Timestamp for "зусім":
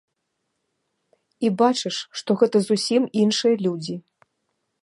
2.71-3.01